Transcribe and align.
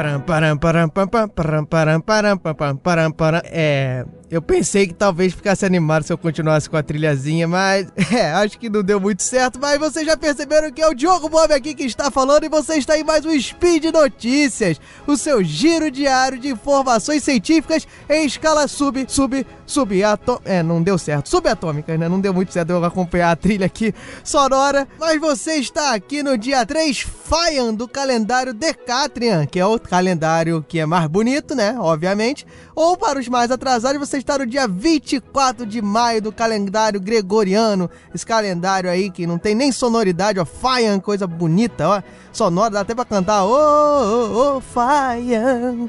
Paran, 0.00 0.24
paran, 0.24 0.58
paran, 0.58 0.88
paran, 0.88 1.28
paran, 1.28 1.66
paran, 1.66 2.00
paran, 2.00 2.00
paran, 2.00 2.38
paran, 2.40 2.78
paran, 2.80 3.12
paran, 3.12 3.42
eh, 3.52 4.04
Eu 4.30 4.40
pensei 4.40 4.86
que 4.86 4.94
talvez 4.94 5.32
ficasse 5.32 5.66
animado 5.66 6.04
se 6.04 6.12
eu 6.12 6.16
continuasse 6.16 6.70
com 6.70 6.76
a 6.76 6.82
trilhazinha, 6.84 7.48
mas 7.48 7.88
é, 8.14 8.30
acho 8.30 8.60
que 8.60 8.70
não 8.70 8.80
deu 8.80 9.00
muito 9.00 9.24
certo. 9.24 9.58
Mas 9.60 9.76
vocês 9.76 10.06
já 10.06 10.16
perceberam 10.16 10.70
que 10.70 10.80
é 10.80 10.86
o 10.86 10.94
Diogo 10.94 11.28
Bob 11.28 11.52
aqui 11.52 11.74
que 11.74 11.82
está 11.82 12.12
falando 12.12 12.44
e 12.44 12.48
você 12.48 12.74
está 12.74 12.96
em 12.96 13.02
mais 13.02 13.26
um 13.26 13.40
Speed 13.40 13.86
Notícias, 13.86 14.80
o 15.04 15.16
seu 15.16 15.42
giro 15.42 15.90
diário 15.90 16.38
de 16.38 16.46
informações 16.46 17.24
científicas 17.24 17.88
em 18.08 18.24
escala 18.24 18.68
sub, 18.68 19.04
sub, 19.08 19.44
subatômica. 19.66 20.48
É, 20.48 20.62
não 20.62 20.80
deu 20.80 20.96
certo. 20.96 21.28
Subatômicas, 21.28 21.98
né? 21.98 22.08
Não 22.08 22.20
deu 22.20 22.32
muito 22.32 22.52
certo 22.52 22.70
eu 22.70 22.84
acompanhar 22.84 23.32
a 23.32 23.36
trilha 23.36 23.66
aqui 23.66 23.92
sonora. 24.22 24.86
Mas 25.00 25.20
você 25.20 25.54
está 25.54 25.92
aqui 25.92 26.22
no 26.22 26.38
dia 26.38 26.64
3 26.64 27.00
Faian 27.00 27.74
do 27.74 27.88
calendário 27.88 28.54
Decatrian, 28.54 29.44
que 29.44 29.58
é 29.58 29.66
o 29.66 29.76
calendário 29.76 30.64
que 30.68 30.78
é 30.78 30.86
mais 30.86 31.08
bonito, 31.08 31.56
né? 31.56 31.74
Obviamente. 31.80 32.46
Ou 32.76 32.96
para 32.96 33.18
os 33.18 33.26
mais 33.26 33.50
atrasados, 33.50 33.98
você 33.98 34.19
está 34.20 34.38
no 34.38 34.46
dia 34.46 34.66
24 34.68 35.66
de 35.66 35.82
maio 35.82 36.22
do 36.22 36.32
calendário 36.32 37.00
gregoriano. 37.00 37.90
Esse 38.14 38.24
calendário 38.24 38.88
aí 38.90 39.10
que 39.10 39.26
não 39.26 39.38
tem 39.38 39.54
nem 39.54 39.72
sonoridade, 39.72 40.38
ó. 40.38 40.44
Faian, 40.44 41.00
coisa 41.00 41.26
bonita, 41.26 41.88
ó. 41.88 42.02
Sonora, 42.32 42.70
dá 42.70 42.80
até 42.80 42.94
pra 42.94 43.04
cantar. 43.04 43.44
Ô, 43.44 43.50
ô, 43.50 44.56
ô, 44.56 44.60
Faian. 44.60 45.88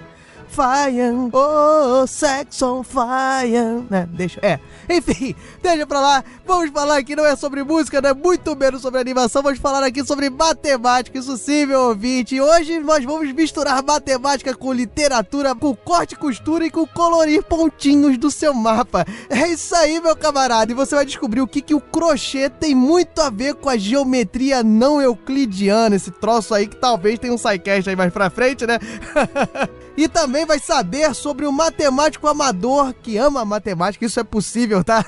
Fire, 0.52 1.30
oh, 1.32 2.06
sex 2.06 2.62
on 2.62 2.84
fire, 2.84 3.86
né? 3.90 4.06
Deixa, 4.12 4.38
é. 4.44 4.60
Enfim, 4.90 5.34
deixa 5.64 5.88
pra 5.88 6.02
lá. 6.02 6.24
Vamos 6.46 6.72
falar 6.72 6.98
aqui, 6.98 7.16
não 7.16 7.26
é 7.26 7.38
sobre 7.38 7.64
música, 7.64 8.02
né? 8.02 8.14
Muito 8.14 8.54
menos 8.54 8.82
sobre 8.82 9.00
animação. 9.00 9.42
Vamos 9.42 9.60
falar 9.60 9.82
aqui 9.82 10.06
sobre 10.06 10.30
matemática, 10.30 11.18
isso 11.18 11.38
sim, 11.38 11.66
meu 11.68 11.80
ouvinte. 11.84 12.36
E 12.36 12.42
hoje 12.42 12.82
nós 12.82 13.06
vamos 13.06 13.32
misturar 13.32 13.82
matemática 13.82 14.54
com 14.54 14.74
literatura, 14.74 15.56
com 15.56 15.74
corte 15.74 16.16
e 16.16 16.18
costura 16.18 16.66
e 16.66 16.70
com 16.70 16.86
colorir 16.86 17.42
pontinhos 17.44 18.18
do 18.18 18.30
seu 18.30 18.54
mapa. 18.54 19.06
É 19.30 19.48
isso 19.48 19.74
aí, 19.74 20.02
meu 20.02 20.18
camarada. 20.18 20.70
E 20.70 20.76
você 20.76 20.96
vai 20.96 21.06
descobrir 21.06 21.40
o 21.40 21.48
que, 21.48 21.62
que 21.62 21.74
o 21.74 21.80
crochê 21.80 22.50
tem 22.50 22.76
muito 22.76 23.22
a 23.22 23.30
ver 23.30 23.56
com 23.56 23.70
a 23.70 23.78
geometria 23.78 24.62
não 24.62 25.02
euclidiana. 25.02 25.96
Esse 25.96 26.12
troço 26.12 26.54
aí 26.54 26.68
que 26.68 26.76
talvez 26.76 27.18
tenha 27.18 27.34
um 27.34 27.38
sidecast 27.38 27.90
aí 27.90 27.96
mais 27.96 28.12
pra 28.12 28.30
frente, 28.30 28.68
né? 28.68 28.78
e 29.98 30.08
também 30.08 30.46
vai 30.46 30.60
saber 30.60 31.14
sobre 31.14 31.46
o 31.46 31.52
matemático 31.52 32.28
amador 32.28 32.94
que 32.94 33.18
ama 33.18 33.44
matemática, 33.44 34.06
isso 34.06 34.20
é 34.20 34.24
possível, 34.24 34.84
tá? 34.84 35.06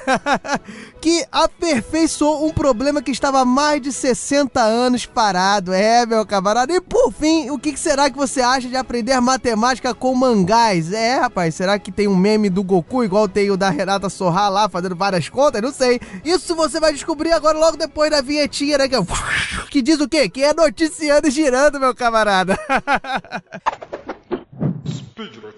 que 1.00 1.26
aperfeiçoou 1.32 2.46
um 2.48 2.54
problema 2.54 3.02
que 3.02 3.12
estava 3.12 3.42
há 3.42 3.46
mais 3.46 3.82
de 3.82 3.92
60 3.92 4.62
anos 4.62 5.06
parado. 5.06 5.74
É, 5.74 6.06
meu 6.06 6.26
camarada. 6.26 6.74
E 6.74 6.82
por 6.82 7.12
fim, 7.12 7.50
o 7.50 7.60
que 7.60 7.76
será 7.78 8.10
que 8.10 8.18
você 8.18 8.42
acha 8.42 8.68
de 8.68 8.76
aprender 8.76 9.20
matemática 9.20 9.94
com 9.94 10.14
mangás? 10.16 10.92
É, 10.92 11.20
rapaz, 11.20 11.56
será 11.56 11.80
que 11.80 11.92
tem 11.92 12.08
um 12.08 12.16
meme 12.16 12.50
do 12.50 12.64
Goku 12.64 13.04
igual 13.04 13.28
tem 13.28 13.52
o 13.52 13.58
da 13.58 13.70
Renata 13.70 14.10
Sorra 14.10 14.50
lá 14.50 14.70
fazendo 14.70 14.96
várias 14.96 15.30
contas? 15.30 15.62
Não 15.62 15.72
sei. 15.72 16.00
Isso 16.24 16.56
você 16.56 16.80
vai 16.80 16.94
descobrir 16.94 17.32
agora 17.32 17.58
logo 17.58 17.78
depois 17.78 18.12
da 18.12 18.22
vinhetinha, 18.22 18.78
né? 18.78 18.88
Que, 18.88 18.96
que 19.70 19.82
diz 19.82 20.00
o 20.00 20.08
quê? 20.08 20.30
Que 20.30 20.44
é 20.44 20.54
noticiando 20.54 21.28
e 21.28 21.32
girando, 21.32 21.80
meu 21.80 21.96
camarada. 21.96 22.58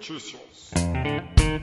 Speed 0.00 1.62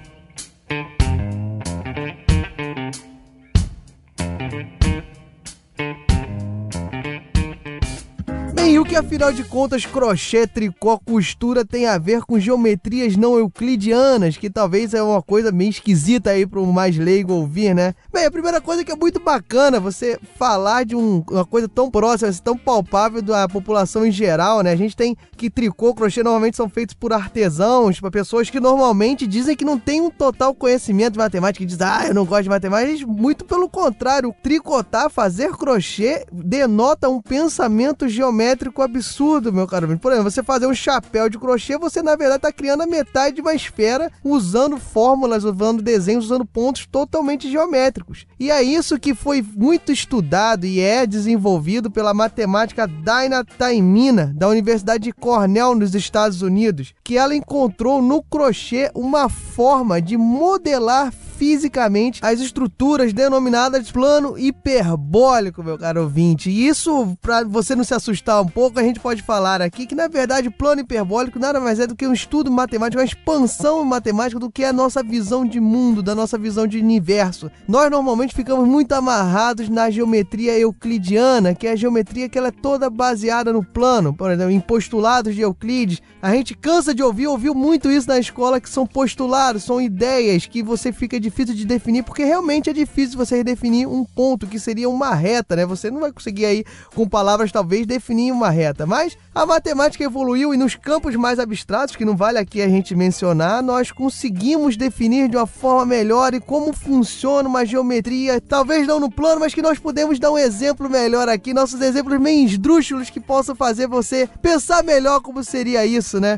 E 8.74 8.80
o 8.80 8.84
que 8.84 8.96
afinal 8.96 9.32
de 9.32 9.44
contas 9.44 9.86
crochê, 9.86 10.48
tricô, 10.48 10.98
costura 10.98 11.64
tem 11.64 11.86
a 11.86 12.00
ver 12.00 12.24
com 12.24 12.40
geometrias 12.40 13.16
não 13.16 13.38
euclidianas, 13.38 14.36
que 14.36 14.50
talvez 14.50 14.96
é 14.96 15.04
uma 15.04 15.22
coisa 15.22 15.52
meio 15.52 15.70
esquisita 15.70 16.32
aí 16.32 16.44
para 16.44 16.60
o 16.60 16.66
mais 16.74 16.98
leigo 16.98 17.34
ouvir, 17.34 17.76
né? 17.76 17.94
Bem, 18.12 18.26
a 18.26 18.32
primeira 18.32 18.60
coisa 18.60 18.84
que 18.84 18.92
é 18.92 18.96
muito 18.96 19.20
bacana 19.20 19.80
você 19.80 20.20
falar 20.40 20.86
de 20.86 20.96
um, 20.96 21.24
uma 21.30 21.46
coisa 21.46 21.68
tão 21.68 21.92
próxima, 21.92 22.30
assim, 22.30 22.42
tão 22.42 22.58
palpável 22.58 23.22
da 23.22 23.48
população 23.48 24.04
em 24.04 24.12
geral, 24.12 24.64
né? 24.64 24.72
A 24.72 24.76
gente 24.76 24.96
tem 24.96 25.16
que 25.38 25.52
tricô, 25.52 25.94
crochê 25.94 26.24
normalmente 26.24 26.58
são 26.58 26.68
feitos 26.68 26.96
por 26.96 27.14
artesãos, 27.14 28.00
para 28.00 28.10
pessoas 28.10 28.50
que 28.50 28.60
normalmente 28.60 29.28
dizem 29.28 29.56
que 29.56 29.64
não 29.64 29.78
têm 29.78 30.02
um 30.02 30.10
total 30.10 30.56
conhecimento 30.56 31.14
de 31.14 31.20
matemática, 31.20 31.64
que 31.64 31.68
dizem, 31.68 31.86
ah, 31.86 32.08
eu 32.08 32.14
não 32.16 32.26
gosto 32.26 32.46
de 32.46 32.50
matemática, 32.50 33.06
muito 33.06 33.46
pelo 33.46 33.70
contrário, 33.70 34.34
tricotar, 34.42 35.12
fazer 35.12 35.52
crochê 35.52 36.26
denota 36.32 37.08
um 37.08 37.22
pensamento 37.22 38.08
geométrico 38.08 38.63
geométrico 38.64 38.82
absurdo, 38.82 39.52
meu 39.52 39.68
caro. 39.68 39.98
Por 40.00 40.12
exemplo, 40.12 40.32
você 40.32 40.42
fazer 40.42 40.68
um 40.68 40.74
chapéu 40.74 41.30
de 41.30 41.38
crochê, 41.38 41.78
você 41.78 42.02
na 42.02 42.16
verdade 42.16 42.38
está 42.38 42.52
criando 42.52 42.84
a 42.84 42.88
metade 42.88 43.36
de 43.36 43.42
uma 43.42 43.54
esfera 43.54 44.12
usando 44.24 44.78
fórmulas, 44.78 45.44
usando 45.44 45.82
desenhos, 45.82 46.26
usando 46.26 46.46
pontos 46.46 46.86
totalmente 46.86 47.50
geométricos. 47.52 48.26
E 48.40 48.50
é 48.50 48.62
isso 48.64 49.00
que 49.00 49.14
foi 49.14 49.42
muito 49.42 49.92
estudado 49.92 50.66
e 50.66 50.80
é 50.80 51.06
desenvolvido 51.06 51.92
pela 51.92 52.14
matemática 52.14 52.88
Dinah 52.88 53.44
Taimina, 53.44 54.32
da 54.36 54.48
Universidade 54.48 55.04
de 55.04 55.12
Cornell, 55.12 55.76
nos 55.76 55.94
Estados 55.94 56.42
Unidos, 56.42 56.94
que 57.04 57.18
ela 57.18 57.36
encontrou 57.36 58.02
no 58.02 58.22
crochê 58.24 58.90
uma 58.96 59.28
forma 59.28 60.02
de 60.02 60.16
modelar 60.18 61.12
fisicamente 61.38 62.20
as 62.24 62.40
estruturas 62.40 63.14
denominadas 63.14 63.92
plano 63.92 64.38
hiperbólico, 64.38 65.64
meu 65.64 65.78
caro 65.78 66.04
ouvinte. 66.04 66.50
E 66.50 66.68
isso, 66.68 67.18
para 67.22 67.44
você 67.44 67.76
não 67.76 67.84
se 67.84 67.94
assustar 67.94 68.42
um 68.42 68.48
pouco, 68.48 68.80
a 68.80 68.84
gente 68.84 69.00
pode 69.00 69.22
falar 69.22 69.62
aqui 69.62 69.86
que, 69.86 69.96
na 69.96 70.08
verdade, 70.08 70.50
plano 70.50 70.82
hiperbólico 70.82 71.40
nada 71.40 71.60
mais 71.60 71.80
é 71.80 71.88
do 71.88 71.96
que 71.96 72.08
um 72.08 72.14
estudo 72.14 72.52
matemático, 72.52 73.00
uma 73.00 73.06
expansão 73.06 73.84
matemática 73.84 74.40
do 74.40 74.52
que 74.52 74.64
é 74.64 74.70
a 74.70 74.74
nossa 74.74 75.04
visão 75.04 75.46
de 75.46 75.60
mundo, 75.60 76.02
da 76.02 76.16
nossa 76.16 76.38
visão 76.38 76.68
de 76.68 76.78
universo. 76.78 77.52
Nós 77.68 77.90
normalmente 77.90 78.36
ficamos 78.36 78.68
muito 78.68 78.94
amarrados 78.94 79.70
na 79.70 79.90
geometria 79.90 80.58
euclidiana, 80.58 81.54
que 81.56 81.68
é 81.68 81.72
a 81.72 81.76
geometria 81.76 82.30
que 82.30 82.38
ela 82.38 82.48
é 82.50 82.52
toda 82.52 82.90
baseada 82.90 83.52
no 83.52 83.64
plano, 83.64 84.14
por 84.14 84.32
exemplo, 84.32 84.52
em 84.52 84.60
postulados 84.60 85.36
de 85.36 85.42
Euclides. 85.42 86.02
A 86.22 86.32
gente 86.32 86.56
cansa 86.56 86.94
de 86.94 87.04
ouvir, 87.04 87.28
ouviu 87.28 87.54
muito 87.54 87.92
isso 87.92 88.08
na 88.08 88.20
escola, 88.20 88.60
que 88.60 88.70
são 88.70 88.86
postulados, 88.86 89.64
são 89.64 89.82
ideias 89.82 90.46
que 90.46 90.64
você 90.64 90.92
fica 90.92 91.20
difícil 91.24 91.56
de 91.56 91.66
definir, 91.66 92.04
porque 92.04 92.24
realmente 92.24 92.70
é 92.70 92.74
difícil 92.74 93.18
você 93.18 93.44
definir 93.44 93.88
um 93.88 94.04
ponto 94.04 94.46
que 94.46 94.60
seria 94.60 94.90
uma 94.90 95.16
reta, 95.16 95.56
né? 95.56 95.66
Você 95.66 95.90
não 95.90 96.02
vai 96.02 96.12
conseguir 96.12 96.46
aí, 96.46 96.64
com 96.94 97.08
palavras, 97.08 97.52
talvez, 97.52 97.88
definir 97.88 98.32
uma 98.32 98.50
reta. 98.50 98.86
Mas 98.86 99.18
a 99.34 99.46
matemática 99.46 100.04
evoluiu 100.04 100.54
e 100.54 100.58
nos 100.58 100.76
campos 100.76 101.16
mais 101.16 101.40
abstratos, 101.40 101.96
que 101.96 102.06
não 102.06 102.16
vale 102.16 102.38
aqui 102.38 102.62
a 102.62 102.68
gente 102.68 102.94
mencionar, 102.96 103.64
nós 103.64 103.92
conseguimos 103.92 104.78
definir 104.78 105.30
de 105.30 105.38
uma 105.38 105.48
forma 105.48 105.86
melhor 105.86 106.34
e 106.34 106.40
como 106.40 106.74
funciona 106.74 107.48
uma 107.48 107.66
geometria, 107.66 108.42
talvez 108.42 108.86
não 108.86 109.00
no 109.00 109.10
plano, 109.10 109.40
mas 109.40 109.54
que 109.54 109.62
nós 109.62 109.80
podemos 109.80 110.20
dar 110.20 110.32
um 110.32 110.38
exemplo 110.38 110.90
melhor 110.90 111.30
aqui, 111.30 111.54
nossos 111.54 111.82
exemplos 111.82 112.20
meio 112.20 112.46
esdrúxulos 112.46 113.10
que 113.10 113.20
possam 113.20 113.56
fazer 113.56 113.88
você 113.88 114.30
pensar 114.42 114.84
melhor 114.84 115.22
como 115.22 115.44
seria 115.44 115.86
isso, 115.86 116.20
né? 116.20 116.38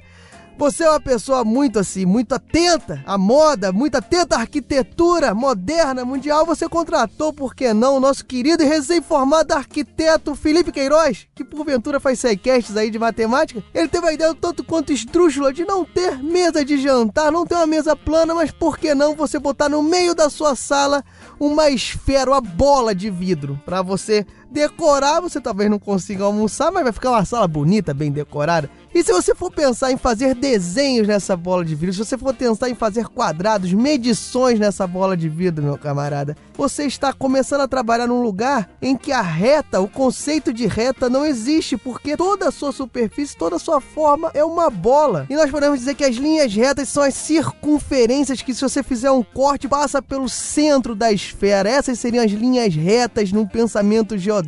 Você 0.57 0.85
é 0.85 0.89
uma 0.89 1.01
pessoa 1.01 1.43
muito 1.43 1.79
assim, 1.79 2.05
muito 2.05 2.33
atenta 2.33 3.03
à 3.05 3.17
moda, 3.17 3.73
muito 3.73 3.95
atenta 3.95 4.38
à 4.38 4.39
arquitetura 4.39 5.33
moderna, 5.35 6.05
mundial. 6.05 6.45
Você 6.45 6.69
contratou, 6.69 7.33
por 7.33 7.53
que 7.53 7.73
não, 7.73 7.97
o 7.97 7.99
nosso 7.99 8.25
querido 8.25 8.63
e 8.63 8.66
recém-formado 8.66 9.53
arquiteto 9.53 10.33
Felipe 10.33 10.71
Queiroz, 10.71 11.27
que 11.35 11.43
porventura 11.43 11.99
faz 11.99 12.19
sequestres 12.19 12.77
aí 12.77 12.89
de 12.89 12.97
matemática. 12.97 13.61
Ele 13.73 13.89
teve 13.89 14.07
a 14.07 14.13
ideia 14.13 14.33
tanto 14.33 14.63
quanto 14.63 14.93
estrúxula 14.93 15.51
de 15.51 15.66
não 15.66 15.83
ter 15.83 16.23
mesa 16.23 16.63
de 16.63 16.77
jantar, 16.77 17.33
não 17.33 17.45
ter 17.45 17.55
uma 17.55 17.67
mesa 17.67 17.93
plana, 17.93 18.33
mas 18.33 18.49
por 18.49 18.77
que 18.77 18.95
não 18.95 19.13
você 19.13 19.37
botar 19.37 19.67
no 19.67 19.84
meio 19.84 20.16
da 20.16 20.29
sua 20.29 20.55
sala 20.55 21.03
uma 21.37 21.69
esfera, 21.69 22.31
uma 22.31 22.40
bola 22.40 22.96
de 22.96 23.09
vidro, 23.09 23.59
para 23.66 23.81
você 23.81 24.25
decorar. 24.55 25.19
Você 25.19 25.41
talvez 25.41 25.69
não 25.69 25.78
consiga 25.78 26.23
almoçar, 26.23 26.72
mas 26.72 26.84
vai 26.84 26.93
ficar 26.93 27.11
uma 27.11 27.25
sala 27.25 27.47
bonita, 27.47 27.93
bem 27.93 28.09
decorada. 28.09 28.69
E 28.93 29.03
se 29.03 29.11
você 29.11 29.35
for 29.35 29.52
pensar 29.52 29.91
em 29.91 29.97
fazer 29.97 30.34
desenhos 30.34 31.05
nessa 31.05 31.35
bola 31.35 31.66
de 31.66 31.75
vidro, 31.75 31.93
se 31.93 31.99
você 31.99 32.17
for 32.17 32.34
pensar 32.34 32.69
em 32.69 32.75
fazer 32.75 33.09
quadrados, 33.09 33.73
medições 33.73 34.57
nessa 34.57 34.87
bola 34.87 35.17
de 35.17 35.28
vidro, 35.28 35.61
meu 35.61 35.78
camarada, 35.78 36.37
você 36.53 36.85
está 36.85 37.11
começando 37.11 37.59
a 37.59 37.67
trabalhar 37.67 38.07
num 38.07 38.22
lugar 38.22 38.69
em 38.81 38.96
que 38.96 39.11
a 39.11 39.22
reta, 39.22 39.81
o 39.81 39.90
conceito 39.90 40.53
de 40.53 40.66
reta 40.66 41.09
não 41.09 41.25
existe, 41.25 41.75
porque 41.75 42.16
toda 42.16 42.47
a 42.47 42.52
sua 42.52 42.72
superfície, 42.72 43.35
toda 43.35 43.57
a 43.57 43.59
sua 43.59 43.81
forma 43.81 44.31
é 44.34 44.46
uma 44.46 44.69
bola. 44.69 45.25
E 45.29 45.35
nós 45.35 45.52
podemos 45.52 45.79
dizer 45.79 45.96
que 45.96 46.05
as 46.05 46.16
linhas 46.16 46.53
retas 46.53 46.87
são 46.87 47.03
as 47.03 47.16
circunferências 47.16 48.41
que 48.41 48.53
se 48.53 48.61
você 48.61 48.81
fizer 48.81 49.11
um 49.11 49.23
corte 49.23 49.67
passa 49.67 50.02
pelo 50.02 50.29
centro 50.29 50.96
da 50.96 51.11
esfera. 51.11 51.69
Essas 51.69 51.99
seriam 51.99 52.23
as 52.23 52.31
linhas 52.31 52.73
retas 52.73 53.34
num 53.34 53.46
pensamento 53.46 54.17
geodésico, 54.17 54.44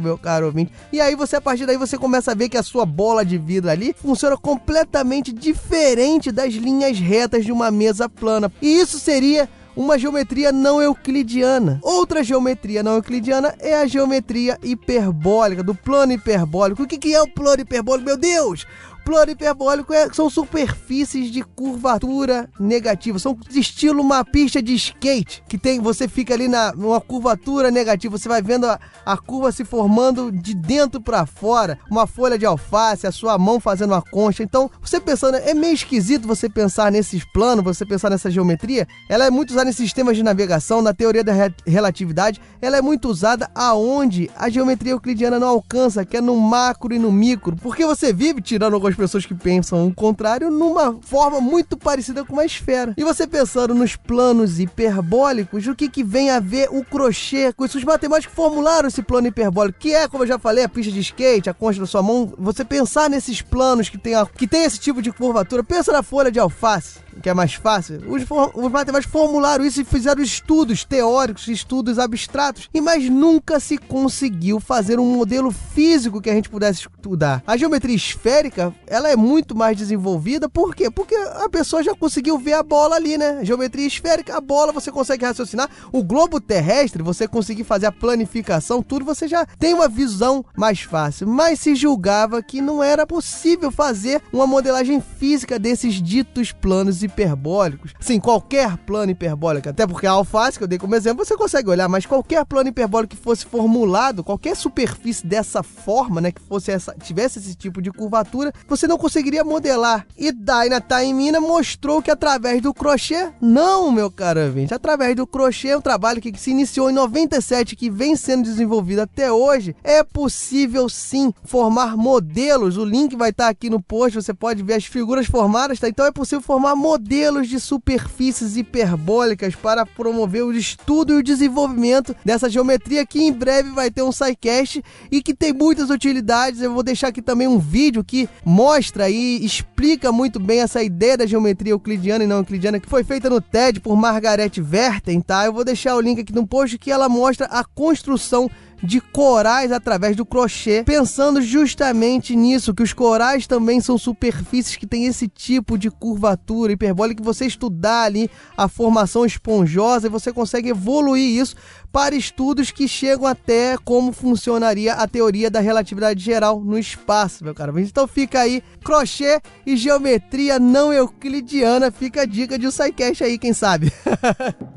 meu 0.00 0.18
caro 0.18 0.46
ouvinte. 0.46 0.72
E 0.92 1.00
aí 1.00 1.14
você 1.14 1.36
a 1.36 1.40
partir 1.40 1.64
daí 1.64 1.76
você 1.76 1.96
começa 1.96 2.32
a 2.32 2.34
ver 2.34 2.48
que 2.48 2.56
a 2.56 2.62
sua 2.62 2.84
bola 2.84 3.24
de 3.24 3.38
vidro 3.38 3.70
ali 3.70 3.84
ali 3.84 3.94
funciona 3.94 4.36
completamente 4.36 5.32
diferente 5.32 6.32
das 6.32 6.54
linhas 6.54 6.98
retas 6.98 7.44
de 7.44 7.52
uma 7.52 7.70
mesa 7.70 8.08
plana. 8.08 8.50
E 8.62 8.80
isso 8.80 8.98
seria 8.98 9.48
uma 9.76 9.98
geometria 9.98 10.52
não 10.52 10.80
euclidiana. 10.80 11.80
Outra 11.82 12.22
geometria 12.22 12.82
não 12.82 12.94
euclidiana 12.94 13.54
é 13.58 13.74
a 13.74 13.86
geometria 13.86 14.58
hiperbólica, 14.62 15.62
do 15.62 15.74
plano 15.74 16.12
hiperbólico. 16.12 16.84
O 16.84 16.86
que, 16.86 16.96
que 16.96 17.14
é 17.14 17.20
o 17.20 17.28
plano 17.28 17.62
hiperbólico? 17.62 18.06
Meu 18.06 18.16
Deus! 18.16 18.66
Plano 19.04 19.32
hiperbólico 19.32 19.92
é, 19.92 20.12
são 20.12 20.30
superfícies 20.30 21.30
de 21.30 21.42
curvatura 21.42 22.48
negativa. 22.58 23.18
São 23.18 23.34
de 23.48 23.60
estilo 23.60 24.02
uma 24.02 24.24
pista 24.24 24.62
de 24.62 24.74
skate, 24.74 25.42
que 25.48 25.58
tem 25.58 25.80
você 25.80 26.08
fica 26.08 26.34
ali 26.34 26.48
na 26.48 26.72
numa 26.72 27.00
curvatura 27.00 27.70
negativa. 27.70 28.16
Você 28.16 28.28
vai 28.28 28.40
vendo 28.40 28.66
a, 28.66 28.80
a 29.04 29.16
curva 29.16 29.52
se 29.52 29.64
formando 29.64 30.32
de 30.32 30.54
dentro 30.54 31.00
para 31.00 31.26
fora. 31.26 31.78
Uma 31.90 32.06
folha 32.06 32.38
de 32.38 32.46
alface, 32.46 33.06
a 33.06 33.12
sua 33.12 33.36
mão 33.38 33.60
fazendo 33.60 33.92
uma 33.92 34.02
concha. 34.02 34.42
Então, 34.42 34.70
você 34.80 35.00
pensando, 35.00 35.36
é 35.36 35.52
meio 35.52 35.74
esquisito 35.74 36.26
você 36.26 36.48
pensar 36.48 36.90
nesses 36.90 37.24
planos, 37.24 37.64
você 37.64 37.84
pensar 37.84 38.10
nessa 38.10 38.30
geometria. 38.30 38.88
Ela 39.08 39.26
é 39.26 39.30
muito 39.30 39.50
usada 39.50 39.68
em 39.68 39.72
sistemas 39.72 40.16
de 40.16 40.22
navegação, 40.22 40.80
na 40.80 40.94
teoria 40.94 41.22
da 41.22 41.32
re 41.32 41.54
relatividade. 41.66 42.40
Ela 42.60 42.78
é 42.78 42.82
muito 42.82 43.08
usada 43.08 43.50
aonde 43.54 44.30
a 44.36 44.48
geometria 44.48 44.92
euclidiana 44.92 45.38
não 45.38 45.48
alcança, 45.48 46.04
que 46.04 46.16
é 46.16 46.20
no 46.20 46.36
macro 46.36 46.94
e 46.94 46.98
no 46.98 47.12
micro. 47.12 47.56
Porque 47.56 47.84
você 47.84 48.12
vive 48.12 48.40
tirando 48.40 48.74
algumas 48.74 48.93
pessoas 48.94 49.26
que 49.26 49.34
pensam 49.34 49.86
o 49.86 49.94
contrário 49.94 50.50
numa 50.50 50.98
forma 51.02 51.40
muito 51.40 51.76
parecida 51.76 52.24
com 52.24 52.32
uma 52.32 52.44
esfera. 52.44 52.94
E 52.96 53.04
você 53.04 53.26
pensando 53.26 53.74
nos 53.74 53.96
planos 53.96 54.58
hiperbólicos, 54.58 55.66
o 55.66 55.74
que, 55.74 55.88
que 55.88 56.04
vem 56.04 56.30
a 56.30 56.40
ver 56.40 56.68
o 56.70 56.84
crochê 56.84 57.52
com 57.52 57.64
isso? 57.64 57.78
Os 57.78 57.84
matemáticos 57.84 58.34
formularam 58.34 58.88
esse 58.88 59.02
plano 59.02 59.28
hiperbólico, 59.28 59.78
que 59.78 59.94
é, 59.94 60.08
como 60.08 60.24
eu 60.24 60.28
já 60.28 60.38
falei, 60.38 60.64
a 60.64 60.68
pista 60.68 60.92
de 60.92 61.00
skate, 61.00 61.50
a 61.50 61.54
concha 61.54 61.80
da 61.80 61.86
sua 61.86 62.02
mão. 62.02 62.32
Você 62.38 62.64
pensar 62.64 63.10
nesses 63.10 63.42
planos 63.42 63.88
que 63.88 63.98
tem, 63.98 64.14
a, 64.14 64.26
que 64.26 64.46
tem 64.46 64.64
esse 64.64 64.78
tipo 64.78 65.02
de 65.02 65.12
curvatura, 65.12 65.62
pensa 65.62 65.92
na 65.92 66.02
folha 66.02 66.30
de 66.30 66.38
alface 66.38 67.03
que 67.22 67.28
é 67.28 67.34
mais 67.34 67.54
fácil, 67.54 68.00
os, 68.08 68.22
os, 68.54 68.72
matemáticos 68.72 69.12
formularam 69.12 69.64
isso 69.64 69.80
e 69.80 69.84
fizeram 69.84 70.22
estudos 70.22 70.84
teóricos, 70.84 71.48
estudos 71.48 71.98
abstratos, 71.98 72.68
e 72.72 72.80
mas 72.80 73.08
nunca 73.08 73.60
se 73.60 73.78
conseguiu 73.78 74.60
fazer 74.60 74.98
um 74.98 75.14
modelo 75.14 75.50
físico 75.50 76.20
que 76.20 76.30
a 76.30 76.34
gente 76.34 76.48
pudesse 76.48 76.80
estudar. 76.80 77.42
A 77.46 77.56
geometria 77.56 77.94
esférica, 77.94 78.74
ela 78.86 79.08
é 79.08 79.16
muito 79.16 79.54
mais 79.54 79.76
desenvolvida, 79.76 80.48
por 80.48 80.74
quê? 80.74 80.90
Porque 80.90 81.14
a 81.14 81.48
pessoa 81.48 81.82
já 81.82 81.94
conseguiu 81.94 82.38
ver 82.38 82.54
a 82.54 82.62
bola 82.62 82.96
ali, 82.96 83.16
né? 83.16 83.44
geometria 83.44 83.86
esférica, 83.86 84.36
a 84.36 84.40
bola 84.40 84.72
você 84.72 84.90
consegue 84.90 85.24
raciocinar, 85.24 85.68
o 85.92 86.02
globo 86.02 86.40
terrestre, 86.40 87.02
você 87.02 87.28
conseguir 87.28 87.64
fazer 87.64 87.86
a 87.86 87.92
planificação, 87.92 88.82
tudo, 88.82 89.04
você 89.04 89.28
já 89.28 89.46
tem 89.58 89.74
uma 89.74 89.88
visão 89.88 90.44
mais 90.56 90.80
fácil. 90.80 91.28
Mas 91.28 91.60
se 91.60 91.74
julgava 91.74 92.42
que 92.42 92.60
não 92.60 92.82
era 92.82 93.06
possível 93.06 93.70
fazer 93.70 94.22
uma 94.32 94.46
modelagem 94.46 95.00
física 95.00 95.58
desses 95.58 96.02
ditos 96.02 96.52
planos 96.52 97.03
hiperbólicos. 97.04 97.92
Sim, 98.00 98.20
qualquer 98.20 98.76
plano 98.78 99.12
hiperbólico, 99.12 99.68
até 99.68 99.86
porque 99.86 100.06
a 100.06 100.12
alface 100.12 100.58
que 100.58 100.64
eu 100.64 100.68
dei 100.68 100.78
como 100.78 100.94
exemplo, 100.94 101.24
você 101.24 101.36
consegue 101.36 101.70
olhar, 101.70 101.88
mas 101.88 102.06
qualquer 102.06 102.44
plano 102.44 102.68
hiperbólico 102.68 103.16
que 103.16 103.22
fosse 103.22 103.46
formulado, 103.46 104.24
qualquer 104.24 104.56
superfície 104.56 105.26
dessa 105.26 105.62
forma, 105.62 106.20
né, 106.20 106.32
que 106.32 106.40
fosse 106.40 106.70
essa, 106.70 106.94
tivesse 106.94 107.38
esse 107.38 107.54
tipo 107.54 107.80
de 107.80 107.90
curvatura, 107.90 108.52
você 108.68 108.86
não 108.86 108.98
conseguiria 108.98 109.44
modelar. 109.44 110.06
E 110.16 110.32
Daina 110.32 110.80
Taimina 110.80 111.40
mostrou 111.40 112.02
que 112.02 112.10
através 112.10 112.60
do 112.60 112.72
crochê, 112.72 113.30
não, 113.40 113.90
meu 113.90 114.10
caro 114.10 114.40
ouvinte, 114.40 114.74
através 114.74 115.16
do 115.16 115.26
crochê, 115.26 115.74
um 115.74 115.80
trabalho 115.80 116.20
que 116.20 116.38
se 116.38 116.50
iniciou 116.50 116.90
em 116.90 116.94
97, 116.94 117.76
que 117.76 117.90
vem 117.90 118.16
sendo 118.16 118.44
desenvolvido 118.44 119.00
até 119.00 119.30
hoje, 119.30 119.76
é 119.82 120.02
possível 120.02 120.88
sim 120.88 121.32
formar 121.44 121.96
modelos. 121.96 122.76
O 122.76 122.84
link 122.84 123.16
vai 123.16 123.30
estar 123.30 123.48
aqui 123.48 123.68
no 123.68 123.80
post, 123.80 124.16
você 124.20 124.32
pode 124.32 124.62
ver 124.62 124.74
as 124.74 124.84
figuras 124.84 125.26
formadas, 125.26 125.78
tá? 125.78 125.88
Então 125.88 126.06
é 126.06 126.12
possível 126.12 126.40
formar 126.42 126.74
modelos 126.74 126.93
modelos 126.94 127.48
de 127.48 127.58
superfícies 127.58 128.56
hiperbólicas 128.56 129.56
para 129.56 129.84
promover 129.84 130.44
o 130.44 130.52
estudo 130.52 131.12
e 131.12 131.16
o 131.16 131.22
desenvolvimento 131.24 132.14
dessa 132.24 132.48
geometria 132.48 133.04
que 133.04 133.20
em 133.20 133.32
breve 133.32 133.70
vai 133.70 133.90
ter 133.90 134.02
um 134.02 134.12
SciCast 134.12 134.80
e 135.10 135.20
que 135.20 135.34
tem 135.34 135.52
muitas 135.52 135.90
utilidades. 135.90 136.60
Eu 136.60 136.72
vou 136.72 136.84
deixar 136.84 137.08
aqui 137.08 137.20
também 137.20 137.48
um 137.48 137.58
vídeo 137.58 138.04
que 138.04 138.28
mostra 138.44 139.10
e 139.10 139.44
explica 139.44 140.12
muito 140.12 140.38
bem 140.38 140.60
essa 140.60 140.84
ideia 140.84 141.16
da 141.16 141.26
geometria 141.26 141.72
euclidiana 141.72 142.22
e 142.22 142.28
não 142.28 142.36
euclidiana 142.36 142.78
que 142.78 142.88
foi 142.88 143.02
feita 143.02 143.28
no 143.28 143.40
TED 143.40 143.80
por 143.80 143.96
Margaret 143.96 144.52
Verten, 144.58 145.20
tá? 145.20 145.46
Eu 145.46 145.52
vou 145.52 145.64
deixar 145.64 145.96
o 145.96 146.00
link 146.00 146.20
aqui 146.20 146.32
no 146.32 146.46
post 146.46 146.78
que 146.78 146.92
ela 146.92 147.08
mostra 147.08 147.46
a 147.46 147.64
construção 147.64 148.48
de 148.84 149.00
corais 149.00 149.72
através 149.72 150.14
do 150.14 150.26
crochê, 150.26 150.82
pensando 150.84 151.40
justamente 151.40 152.36
nisso, 152.36 152.74
que 152.74 152.82
os 152.82 152.92
corais 152.92 153.46
também 153.46 153.80
são 153.80 153.96
superfícies 153.96 154.76
que 154.76 154.86
têm 154.86 155.06
esse 155.06 155.26
tipo 155.26 155.78
de 155.78 155.90
curvatura 155.90 156.72
hiperbólica, 156.72 157.22
que 157.22 157.26
você 157.26 157.46
estudar 157.46 158.02
ali 158.02 158.30
a 158.56 158.68
formação 158.68 159.24
esponjosa 159.24 160.06
e 160.06 160.10
você 160.10 160.32
consegue 160.32 160.68
evoluir 160.68 161.40
isso 161.40 161.56
para 161.90 162.14
estudos 162.14 162.70
que 162.70 162.86
chegam 162.86 163.26
até 163.26 163.78
como 163.78 164.12
funcionaria 164.12 164.94
a 164.94 165.06
teoria 165.06 165.50
da 165.50 165.60
relatividade 165.60 166.22
geral 166.22 166.60
no 166.60 166.78
espaço, 166.78 167.44
meu 167.44 167.54
caro. 167.54 167.78
Então 167.78 168.06
fica 168.06 168.40
aí, 168.40 168.62
crochê 168.84 169.40
e 169.64 169.76
geometria 169.76 170.58
não 170.58 170.92
euclidiana, 170.92 171.90
fica 171.90 172.22
a 172.22 172.26
dica 172.26 172.58
de 172.58 172.66
um 172.66 172.70
SciCast 172.70 173.24
aí, 173.24 173.38
quem 173.38 173.52
sabe. 173.52 173.92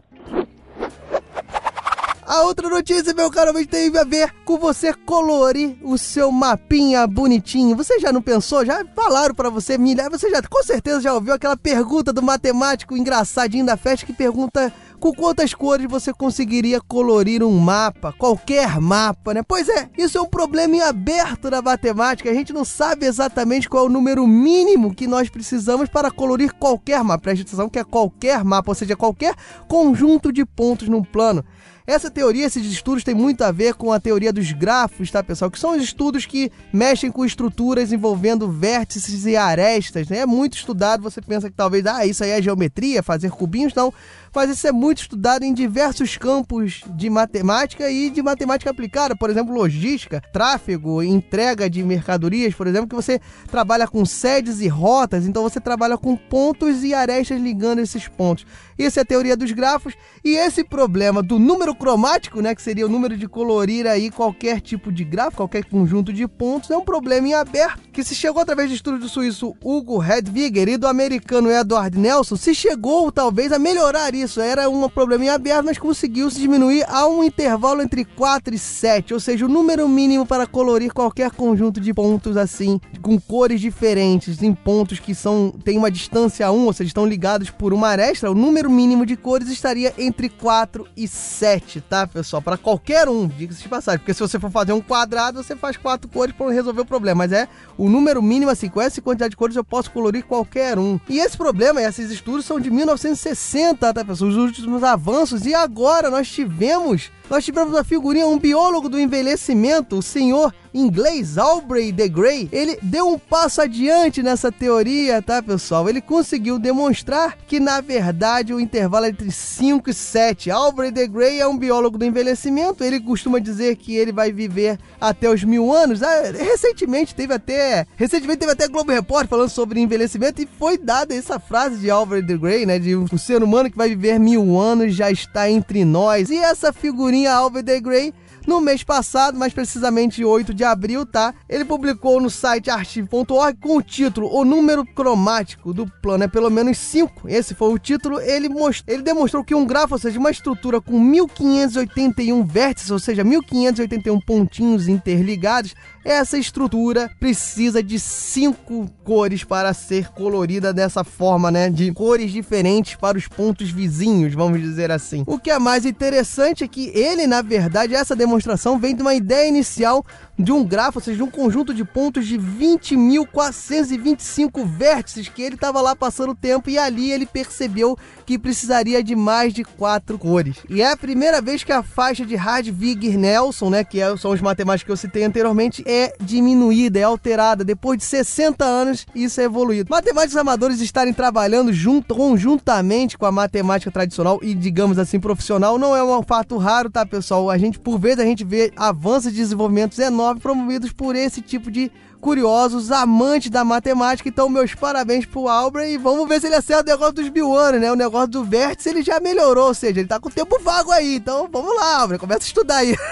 A 2.37 2.43
outra 2.43 2.69
notícia, 2.69 3.15
meu 3.15 3.31
caro, 3.31 3.51
tem 3.65 3.91
a 3.97 4.03
ver 4.03 4.31
com 4.45 4.59
você 4.59 4.93
colorir 4.93 5.75
o 5.81 5.97
seu 5.97 6.31
mapinha 6.31 7.07
bonitinho. 7.07 7.75
Você 7.75 7.99
já 7.99 8.13
não 8.13 8.21
pensou? 8.21 8.63
Já 8.63 8.85
falaram 8.95 9.33
para 9.33 9.49
você 9.49 9.75
milhares, 9.75 10.21
você 10.21 10.29
já 10.29 10.39
com 10.43 10.61
certeza 10.61 11.01
já 11.01 11.15
ouviu 11.15 11.33
aquela 11.33 11.57
pergunta 11.57 12.13
do 12.13 12.21
matemático 12.21 12.95
engraçadinho 12.95 13.65
da 13.65 13.75
festa 13.75 14.05
que 14.05 14.13
pergunta 14.13 14.71
com 14.99 15.11
quantas 15.11 15.55
cores 15.55 15.87
você 15.89 16.13
conseguiria 16.13 16.79
colorir 16.79 17.41
um 17.41 17.57
mapa, 17.57 18.13
qualquer 18.13 18.79
mapa, 18.79 19.33
né? 19.33 19.41
Pois 19.41 19.67
é, 19.67 19.89
isso 19.97 20.19
é 20.19 20.21
um 20.21 20.29
problema 20.29 20.75
em 20.75 20.81
aberto 20.81 21.49
da 21.49 21.59
matemática. 21.59 22.29
A 22.29 22.33
gente 22.35 22.53
não 22.53 22.63
sabe 22.63 23.07
exatamente 23.07 23.67
qual 23.67 23.85
é 23.85 23.87
o 23.87 23.91
número 23.91 24.27
mínimo 24.27 24.93
que 24.93 25.07
nós 25.07 25.27
precisamos 25.27 25.89
para 25.89 26.11
colorir 26.11 26.53
qualquer 26.53 27.03
mapa. 27.03 27.23
Preste 27.23 27.41
atenção 27.41 27.67
que 27.67 27.79
é 27.79 27.83
qualquer 27.83 28.43
mapa, 28.43 28.69
ou 28.69 28.75
seja, 28.75 28.95
qualquer 28.95 29.33
conjunto 29.67 30.31
de 30.31 30.45
pontos 30.45 30.87
num 30.87 31.03
plano. 31.03 31.43
Essa 31.87 32.11
teoria, 32.11 32.45
esses 32.45 32.65
estudos 32.65 33.01
têm 33.01 33.15
muito 33.15 33.45
a 33.45 33.49
ver 33.49 33.73
com 33.75 33.93
a 33.93 33.99
teoria 33.99 34.33
dos 34.33 34.51
grafos, 34.51 35.09
tá, 35.09 35.23
pessoal? 35.23 35.49
Que 35.49 35.57
são 35.57 35.73
os 35.73 35.81
estudos 35.81 36.25
que 36.25 36.51
mexem 36.73 37.09
com 37.09 37.23
estruturas 37.23 37.93
envolvendo 37.93 38.51
vértices 38.51 39.25
e 39.25 39.37
arestas, 39.37 40.09
né? 40.09 40.17
É 40.17 40.25
muito 40.25 40.57
estudado, 40.57 41.01
você 41.01 41.21
pensa 41.21 41.49
que 41.49 41.55
talvez, 41.55 41.85
ah, 41.85 42.05
isso 42.05 42.25
aí 42.25 42.31
é 42.31 42.41
geometria, 42.41 43.01
fazer 43.01 43.31
cubinhos, 43.31 43.73
não 43.73 43.93
mas 44.37 44.51
isso 44.51 44.67
é 44.67 44.71
muito 44.71 45.01
estudado 45.01 45.41
em 45.41 45.51
diversos 45.51 46.15
campos 46.15 46.83
de 46.95 47.09
matemática 47.09 47.89
e 47.89 48.11
de 48.11 48.21
matemática 48.21 48.69
aplicada, 48.69 49.15
por 49.15 49.31
exemplo, 49.31 49.51
logística, 49.51 50.21
tráfego, 50.31 51.01
entrega 51.01 51.67
de 51.67 51.81
mercadorias, 51.83 52.53
por 52.53 52.67
exemplo, 52.67 52.87
que 52.87 52.95
você 52.95 53.19
trabalha 53.49 53.87
com 53.87 54.05
sedes 54.05 54.61
e 54.61 54.67
rotas, 54.67 55.25
então 55.25 55.41
você 55.41 55.59
trabalha 55.59 55.97
com 55.97 56.15
pontos 56.15 56.83
e 56.83 56.93
arestas 56.93 57.41
ligando 57.41 57.79
esses 57.79 58.07
pontos. 58.07 58.45
Isso 58.77 58.99
é 58.99 59.01
a 59.01 59.05
teoria 59.05 59.35
dos 59.35 59.51
grafos 59.51 59.95
e 60.23 60.35
esse 60.35 60.63
problema 60.63 61.23
do 61.23 61.39
número 61.39 61.73
cromático, 61.77 62.41
né, 62.41 62.53
que 62.53 62.61
seria 62.61 62.85
o 62.85 62.89
número 62.89 63.15
de 63.15 63.27
colorir 63.27 63.87
aí 63.87 64.11
qualquer 64.11 64.59
tipo 64.59 64.91
de 64.91 65.03
gráfico, 65.03 65.37
qualquer 65.37 65.63
conjunto 65.65 66.11
de 66.11 66.27
pontos, 66.27 66.69
é 66.69 66.77
um 66.77 66.83
problema 66.83 67.27
em 67.27 67.33
aberto 67.33 67.86
que 67.97 68.03
se 68.03 68.13
chegou 68.13 68.43
através 68.43 68.69
de 68.69 68.75
estudo 68.75 68.99
do 68.99 69.09
suíço 69.09 69.55
Hugo 69.59 70.03
Hedwiger 70.03 70.69
e 70.69 70.77
do 70.77 70.85
americano 70.85 71.49
Edward 71.49 71.97
Nelson, 71.97 72.35
se 72.35 72.53
chegou 72.53 73.11
talvez 73.11 73.51
a 73.51 73.57
melhorar 73.57 74.13
isso 74.13 74.27
isso. 74.27 74.41
Era 74.41 74.69
um 74.69 74.87
probleminha 74.89 75.33
aberto, 75.33 75.65
mas 75.65 75.77
conseguiu 75.77 76.29
se 76.29 76.39
diminuir 76.39 76.85
a 76.87 77.07
um 77.07 77.23
intervalo 77.23 77.81
entre 77.81 78.05
4 78.05 78.53
e 78.53 78.59
7, 78.59 79.13
ou 79.13 79.19
seja, 79.19 79.45
o 79.45 79.49
número 79.49 79.87
mínimo 79.87 80.25
para 80.25 80.45
colorir 80.45 80.93
qualquer 80.93 81.31
conjunto 81.31 81.79
de 81.79 81.93
pontos 81.93 82.37
assim, 82.37 82.79
com 83.01 83.19
cores 83.19 83.59
diferentes, 83.59 84.43
em 84.43 84.53
pontos 84.53 84.99
que 84.99 85.15
são 85.15 85.53
têm 85.63 85.77
uma 85.77 85.89
distância 85.89 86.51
1, 86.51 86.65
ou 86.65 86.73
seja, 86.73 86.89
estão 86.89 87.05
ligados 87.05 87.49
por 87.49 87.73
uma 87.73 87.87
aresta, 87.87 88.29
o 88.29 88.35
número 88.35 88.69
mínimo 88.69 89.05
de 89.05 89.15
cores 89.15 89.49
estaria 89.49 89.93
entre 89.97 90.29
4 90.29 90.87
e 90.95 91.07
7, 91.07 91.81
tá, 91.81 92.05
pessoal? 92.05 92.41
Para 92.41 92.57
qualquer 92.57 93.07
um, 93.07 93.27
diga-se 93.27 93.63
de 93.63 93.69
passagem, 93.69 93.99
porque 93.99 94.13
se 94.13 94.19
você 94.19 94.39
for 94.39 94.51
fazer 94.51 94.73
um 94.73 94.81
quadrado, 94.81 95.41
você 95.41 95.55
faz 95.55 95.77
quatro 95.77 96.09
cores 96.09 96.35
para 96.35 96.51
resolver 96.51 96.81
o 96.81 96.85
problema, 96.85 97.19
mas 97.19 97.31
é 97.31 97.47
o 97.77 97.86
número 97.89 98.21
mínimo 98.21 98.51
assim, 98.51 98.69
com 98.69 98.81
essa 98.81 99.01
quantidade 99.01 99.31
de 99.31 99.37
cores 99.37 99.55
eu 99.55 99.63
posso 99.63 99.91
colorir 99.91 100.23
qualquer 100.25 100.77
um. 100.77 100.99
E 101.09 101.19
esse 101.19 101.37
problema, 101.37 101.81
esses 101.81 102.11
estudos 102.11 102.45
são 102.45 102.59
de 102.59 102.69
1960, 102.69 103.93
tá, 103.93 104.05
pessoal? 104.05 104.29
os 104.29 104.35
últimos 104.35 104.83
avanços 104.83 105.45
e 105.45 105.53
agora 105.53 106.09
nós 106.09 106.29
tivemos 106.29 107.11
nós 107.29 107.43
tivemos 107.43 107.75
a 107.75 107.83
figurinha, 107.83 108.27
um 108.27 108.39
biólogo 108.39 108.87
do 108.87 108.99
envelhecimento, 108.99 109.97
o 109.97 110.01
senhor 110.01 110.53
inglês 110.73 111.37
Aubrey 111.37 111.91
de 111.91 112.07
Grey. 112.07 112.47
Ele 112.51 112.77
deu 112.81 113.07
um 113.09 113.17
passo 113.17 113.61
adiante 113.61 114.21
nessa 114.21 114.51
teoria, 114.51 115.21
tá, 115.21 115.41
pessoal? 115.41 115.89
Ele 115.89 115.99
conseguiu 115.99 116.59
demonstrar 116.59 117.37
que, 117.47 117.59
na 117.59 117.81
verdade, 117.81 118.53
o 118.53 118.59
intervalo 118.59 119.05
é 119.05 119.09
entre 119.09 119.31
5 119.31 119.89
e 119.89 119.93
7. 119.93 120.51
Aubrey 120.51 120.91
de 120.91 121.07
Grey 121.07 121.39
é 121.39 121.47
um 121.47 121.57
biólogo 121.57 121.97
do 121.97 122.05
envelhecimento. 122.05 122.83
Ele 122.83 122.99
costuma 122.99 123.39
dizer 123.39 123.75
que 123.75 123.95
ele 123.95 124.11
vai 124.11 124.31
viver 124.31 124.79
até 125.01 125.29
os 125.29 125.43
mil 125.43 125.73
anos. 125.73 126.03
Ah, 126.03 126.31
recentemente 126.31 127.15
teve 127.15 127.33
até. 127.33 127.85
Recentemente 127.95 128.39
teve 128.39 128.51
até 128.51 128.67
Globo 128.67 128.91
Repórter 128.91 129.29
falando 129.29 129.49
sobre 129.49 129.79
envelhecimento 129.79 130.41
e 130.41 130.47
foi 130.59 130.77
dada 130.77 131.15
essa 131.15 131.39
frase 131.39 131.77
de 131.77 131.89
Aubrey 131.89 132.21
de 132.21 132.37
Grey, 132.37 132.65
né? 132.65 132.77
De 132.77 132.95
um 132.95 133.17
ser 133.17 133.41
humano 133.41 133.69
que 133.69 133.77
vai 133.77 133.89
viver 133.89 134.19
mil 134.19 134.59
anos 134.59 134.93
já 134.93 135.09
está 135.09 135.49
entre 135.49 135.83
nós. 135.83 136.29
E 136.29 136.37
essa 136.37 136.71
figurinha 136.71 137.16
Alva 137.25 137.63
de 137.63 137.79
Grey 137.79 138.13
no 138.47 138.61
mês 138.61 138.81
passado, 138.81 139.37
mais 139.37 139.51
precisamente 139.51 140.23
8 140.23 140.53
de 140.53 140.63
abril, 140.63 141.05
tá? 141.05 141.33
Ele 141.49 141.65
publicou 141.65 142.21
no 142.21 142.29
site 142.29 142.69
archive.org 142.69 143.59
com 143.59 143.77
o 143.77 143.81
título 143.81 144.33
O 144.33 144.45
número 144.45 144.85
cromático 144.85 145.73
do 145.73 145.85
plano 146.01 146.23
é 146.23 146.27
pelo 146.29 146.49
menos 146.49 146.77
5. 146.77 147.27
Esse 147.27 147.53
foi 147.53 147.73
o 147.73 147.77
título. 147.77 148.21
Ele, 148.21 148.47
most... 148.47 148.83
ele 148.87 149.03
demonstrou 149.03 149.43
que 149.43 149.53
um 149.53 149.65
grafo, 149.65 149.95
ou 149.95 149.99
seja, 149.99 150.17
uma 150.17 150.31
estrutura 150.31 150.79
com 150.79 150.97
1581 150.97 152.45
vértices, 152.45 152.89
ou 152.89 152.99
seja, 152.99 153.23
1581 153.23 154.19
pontinhos 154.21 154.87
interligados, 154.87 155.75
essa 156.05 156.37
estrutura 156.37 157.11
precisa 157.19 157.83
de 157.83 157.99
cinco 157.99 158.89
cores 159.03 159.43
para 159.43 159.73
ser 159.73 160.07
colorida 160.11 160.73
dessa 160.73 161.03
forma, 161.03 161.51
né? 161.51 161.69
De 161.69 161.91
cores 161.91 162.31
diferentes 162.31 162.95
para 162.95 163.17
os 163.17 163.27
pontos 163.27 163.69
vizinhos, 163.69 164.33
vamos 164.33 164.61
dizer 164.61 164.89
assim. 164.89 165.23
O 165.27 165.37
que 165.37 165.51
é 165.51 165.59
mais 165.59 165.85
interessante 165.85 166.63
é 166.63 166.67
que 166.67 166.89
ele, 166.97 167.27
na 167.27 167.41
verdade, 167.41 167.93
essa 167.93 168.15
demonstração 168.15 168.36
vem 168.79 168.95
de 168.95 169.01
uma 169.01 169.13
ideia 169.13 169.47
inicial 169.47 170.05
de 170.37 170.51
um 170.51 170.63
grafo, 170.63 170.99
ou 170.99 171.03
seja, 171.03 171.17
de 171.17 171.23
um 171.23 171.31
conjunto 171.31 171.73
de 171.73 171.83
pontos 171.83 172.27
de 172.27 172.37
20.425 172.37 174.63
vértices 174.65 175.27
que 175.27 175.41
ele 175.41 175.55
estava 175.55 175.81
lá 175.81 175.95
passando 175.95 176.29
o 176.31 176.35
tempo 176.35 176.69
e 176.69 176.77
ali 176.77 177.11
ele 177.11 177.25
percebeu 177.25 177.97
que 178.25 178.37
precisaria 178.37 179.01
de 179.01 179.15
mais 179.15 179.53
de 179.53 179.63
quatro 179.63 180.19
cores. 180.19 180.57
E 180.69 180.81
é 180.81 180.91
a 180.91 180.97
primeira 180.97 181.41
vez 181.41 181.63
que 181.63 181.71
a 181.71 181.81
faixa 181.81 182.25
de 182.25 182.35
Hadwiger 182.35 183.17
Nelson, 183.17 183.69
né, 183.69 183.83
que 183.83 183.99
é, 183.99 184.15
são 184.17 184.31
os 184.31 184.41
matemáticos 184.41 184.85
que 184.85 184.91
eu 184.91 184.97
citei 184.97 185.23
anteriormente, 185.23 185.83
é 185.87 186.13
diminuída, 186.19 186.99
é 186.99 187.03
alterada. 187.03 187.63
Depois 187.63 187.97
de 187.97 188.03
60 188.03 188.63
anos, 188.63 189.07
isso 189.15 189.41
é 189.41 189.45
evoluído. 189.45 189.89
Matemáticos 189.89 190.35
amadores 190.35 190.81
estarem 190.81 191.13
trabalhando 191.13 191.73
junto, 191.73 192.13
conjuntamente 192.13 193.17
com 193.17 193.25
a 193.25 193.31
matemática 193.31 193.89
tradicional 193.89 194.39
e, 194.43 194.53
digamos 194.53 194.99
assim, 194.99 195.19
profissional, 195.19 195.79
não 195.79 195.95
é 195.95 196.03
um 196.03 196.21
fato 196.21 196.57
raro, 196.57 196.89
tá, 196.89 197.05
pessoal? 197.05 197.49
A 197.49 197.57
gente, 197.57 197.79
por 197.79 197.97
vezes, 197.97 198.19
gente 198.29 198.43
vê 198.43 198.71
avanços 198.75 199.31
e 199.31 199.35
desenvolvimentos 199.35 199.99
enormes 199.99 200.41
promovidos 200.41 200.91
por 200.91 201.15
esse 201.15 201.41
tipo 201.41 201.71
de 201.71 201.91
curiosos, 202.19 202.91
amantes 202.91 203.49
da 203.49 203.63
matemática. 203.63 204.27
Então, 204.27 204.49
meus 204.49 204.73
parabéns 204.73 205.25
pro 205.25 205.47
Albert 205.47 205.89
e 205.89 205.97
vamos 205.97 206.27
ver 206.27 206.41
se 206.41 206.47
ele 206.47 206.55
acerta 206.55 206.83
o 206.83 206.93
negócio 206.93 207.13
dos 207.13 207.29
mil 207.29 207.55
anos, 207.55 207.79
né? 207.79 207.91
O 207.91 207.95
negócio 207.95 208.27
do 208.27 208.43
vértice 208.43 208.89
ele 208.89 209.01
já 209.01 209.19
melhorou, 209.19 209.67
ou 209.67 209.73
seja, 209.73 209.99
ele 209.99 210.07
tá 210.07 210.19
com 210.19 210.29
tempo 210.29 210.59
vago 210.61 210.91
aí. 210.91 211.15
Então, 211.15 211.47
vamos 211.51 211.75
lá, 211.75 212.01
Albert, 212.01 212.19
começa 212.19 212.43
a 212.43 212.47
estudar 212.47 212.77
aí. 212.77 212.95